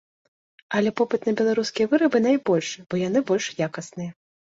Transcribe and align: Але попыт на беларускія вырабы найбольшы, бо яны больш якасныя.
Але 0.79 0.93
попыт 1.01 1.21
на 1.29 1.35
беларускія 1.43 1.91
вырабы 1.93 2.25
найбольшы, 2.29 2.77
бо 2.89 2.93
яны 3.07 3.19
больш 3.33 3.45
якасныя. 3.71 4.11